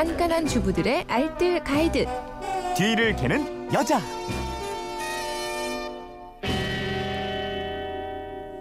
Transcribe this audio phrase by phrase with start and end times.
[0.00, 2.06] 깐깐한 주부들의 알뜰 가이드.
[2.74, 4.00] 뒤를 캐는 여자.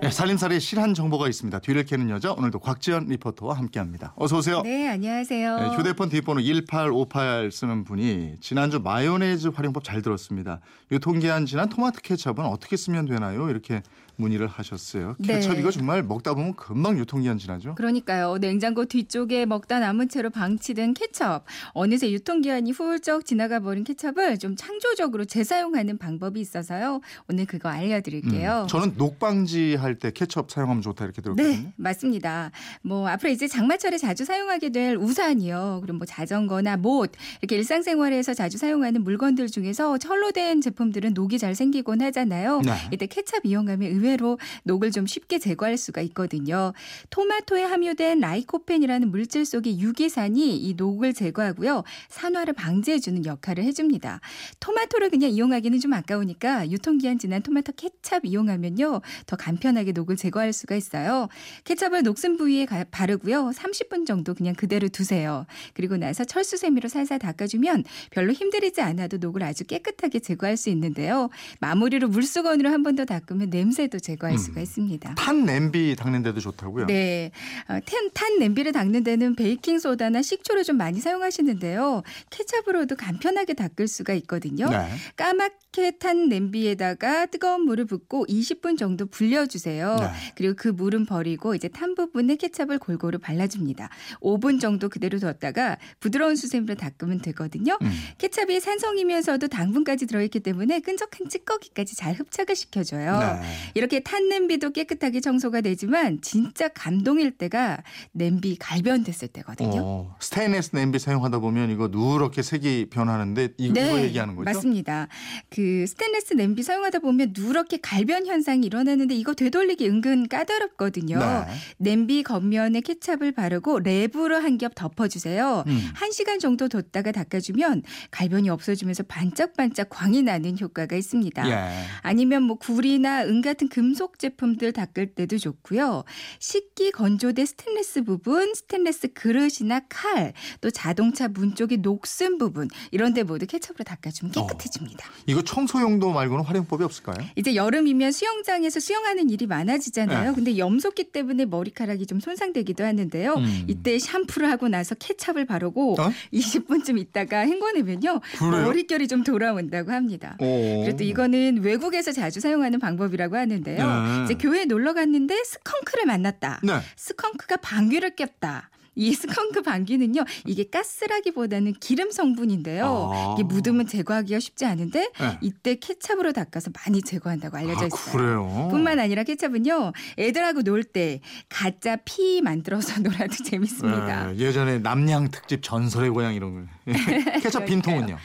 [0.00, 1.58] 네, 살림살이 실한 정보가 있습니다.
[1.58, 4.14] 뒤를 캐는 여자 오늘도 곽지연 리포터와 함께합니다.
[4.16, 4.62] 어서 오세요.
[4.62, 5.58] 네, 안녕하세요.
[5.58, 10.60] 네, 휴대폰 뒷번호 1858 쓰는 분이 지난주 마요네즈 활용법 잘 들었습니다.
[10.90, 13.50] 유통기한 지난 토마토 케첩은 어떻게 쓰면 되나요?
[13.50, 13.82] 이렇게
[14.16, 15.16] 문의를 하셨어요.
[15.22, 15.60] 케첩 네.
[15.60, 17.74] 이거 정말 먹다 보면 금방 유통기한 지나죠?
[17.74, 18.38] 그러니까요.
[18.38, 21.44] 냉장고 뒤쪽에 먹다 남은 채로 방치된 케첩.
[21.72, 27.00] 어느새 유통기한이 훌쩍 지나가 버린 케첩을 좀 창조적으로 재사용하는 방법이 있어서요.
[27.28, 28.62] 오늘 그거 알려드릴게요.
[28.62, 31.48] 음, 저는 녹방지 할 때 케첩 사용하면 좋다 이렇게 들었거든요.
[31.48, 32.50] 네, 맞습니다.
[32.82, 35.78] 뭐 앞으로 이제 장마철에 자주 사용하게 될 우산이요.
[35.82, 41.54] 그리고 뭐 자전거나 못 이렇게 일상생활에서 자주 사용하는 물건들 중에서 철로 된 제품들은 녹이 잘
[41.54, 42.60] 생기곤 하잖아요.
[42.62, 42.72] 네.
[42.92, 46.72] 이때 케찹 이용하면 의외 로 녹을 좀 쉽게 제거할 수가 있거든요.
[47.10, 51.82] 토마토에 함유된 라이코펜이라는 물질 속의 유기산이 이 녹을 제거하고요.
[52.08, 54.20] 산화를 방지해주는 역할을 해줍니다.
[54.60, 59.00] 토마토를 그냥 이용하기는 좀 아까우니까 유통기한 지난 토마토 케찹 이용하면요.
[59.26, 61.28] 더 간편하게 녹을 제거할 수가 있어요.
[61.64, 63.50] 케찹을 녹슨 부위에 가- 바르고요.
[63.54, 65.46] 30분 정도 그냥 그대로 두세요.
[65.74, 71.28] 그리고 나서 철수세미로 살살 닦아주면 별로 힘들이지 않아도 녹을 아주 깨끗하게 제거할 수 있는데요.
[71.60, 74.38] 마무리로 물수건으로 한 번 더 닦으면 냄새도 제거할 음.
[74.38, 75.14] 수가 있습니다.
[75.14, 76.86] 탄 냄비 닦는 데도 좋다고요?
[76.86, 77.30] 네.
[77.68, 82.02] 어, 탄, 탄 냄비를 닦는 데는 베이킹 소다나 식초를 좀 많이 사용하시는데요.
[82.30, 84.68] 케찹으로도 간편하게 닦을 수가 있거든요.
[84.68, 84.88] 네.
[85.16, 89.96] 까맣게 탄 냄비에다가 뜨거운 물을 붓고 20분 정도 불려 주세요.
[89.98, 90.06] 네.
[90.36, 93.88] 그리고 그 물은 버리고 이제 탄 부분에 케찹을 골고루 발라 줍니다.
[94.20, 97.78] 5분 정도 그대로 뒀다가 부드러운 수세미로 닦으면 되거든요.
[97.82, 97.92] 음.
[98.18, 103.18] 케찹이 산성이면서도 당분까지 들어 있기 때문에 끈적한 찌꺼기까지 잘 흡착을 시켜줘요.
[103.18, 103.42] 네.
[103.86, 109.80] 이렇게 탄 냄비도 깨끗하게 청소가 되지만 진짜 감동일 때가 냄비 갈변됐을 때거든요.
[109.80, 114.44] 어, 스테인레스 냄비 사용하다 보면 이거 누렇게 색이 변하는데 이- 이거 얘기하는 거죠?
[114.44, 115.06] 네, 맞습니다.
[115.50, 121.18] 그 스테인레스 냄비 사용하다 보면 누렇게 갈변 현상이 일어나는데 이거 되돌리기 은근 까다롭거든요.
[121.20, 121.44] 네.
[121.78, 125.64] 냄비 겉면에 케찹을 바르고 랩으로 한 겹 덮어주세요.
[125.66, 125.90] 음.
[125.94, 131.46] 한 시간 정도 뒀다가 닦아주면 갈변이 없어지면서 반짝반짝 광이 나는 효과가 있습니다.
[131.50, 131.84] 예.
[132.00, 136.04] 아니면 뭐 구리나 은 같은 금속 제품들 닦을 때도 좋고요.
[136.38, 140.32] 식기 건조대 스테인레스 부분, 스테인레스 그릇이나 칼,
[140.62, 145.10] 또 자동차 문 쪽의 녹슨 부분 이런 데 모두 케첩으로 닦아주면 깨끗해집니다.
[145.26, 147.18] 이거 청소 용도 말고는 활용법이 없을까요?
[147.36, 150.30] 이제 여름이면 수영장에서 수영하는 일이 많아지잖아요.
[150.30, 150.34] 네.
[150.34, 153.34] 근데 염소기 때문에 머리카락이 좀 손상되기도 하는데요.
[153.34, 153.64] 음.
[153.68, 156.10] 이때 샴푸를 하고 나서 케찹을 바르고 어?
[156.32, 158.20] 20분쯤 있다가 헹궈내면요.
[158.38, 158.64] 그래요?
[158.64, 160.38] 머릿결이 좀 돌아온다고 합니다.
[160.40, 160.80] 오.
[160.80, 164.02] 그래도 이거는 외국에서 자주 사용하는 방법이라고 하는데 요.
[164.18, 164.24] 네.
[164.24, 166.60] 이제 교외에 놀러 갔는데 스컹크를 만났다.
[166.62, 166.80] 네.
[166.96, 168.70] 스컹크가 방귀를 꼈다.
[168.98, 173.10] 이 스컹크 방귀는요, 이게 가스라기보다는 기름 성분인데요.
[173.12, 173.34] 아.
[173.34, 175.38] 이게 묻으면 제거하기가 쉽지 않은데 네.
[175.42, 178.12] 이때 케찹으로 닦아서 많이 제거한다고 알려져 아, 있어요.
[178.16, 178.68] 그래요.
[178.70, 184.32] 뿐만 아니라 케찹은요, 애들하고 놀 때 가짜 피 만들어서 놀아도 재밌습니다.
[184.34, 186.70] 예, 예전에 남양 특집 전설의 고향 이런 거.
[187.42, 188.16] 케첩 빈통은요.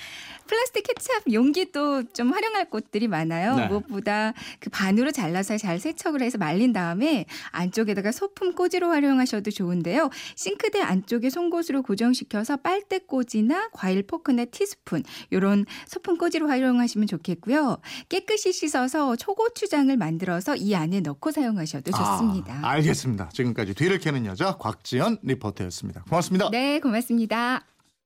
[0.51, 3.55] 플라스틱 케찹 용기도 좀 활용할 곳들이 많아요.
[3.55, 3.67] 네.
[3.67, 10.09] 무엇보다 그 반으로 잘라서 잘 세척을 해서 말린 다음에 안쪽에다가 소품 꽂이로 활용하셔도 좋은데요.
[10.35, 17.77] 싱크대 안쪽에 송곳으로 고정시켜서 빨대 꽂이나 과일 포크나 티스푼 이런 소품 꽂이로 활용하시면 좋겠고요.
[18.09, 22.59] 깨끗이 씻어서 초고추장을 만들어서 이 안에 넣고 사용하셔도 좋습니다.
[22.61, 23.29] 아, 알겠습니다.
[23.29, 26.03] 지금까지 뒤를 캐는 여자 곽지연 리포터였습니다.
[26.09, 26.49] 고맙습니다.
[26.51, 27.63] 네, 고맙습니다.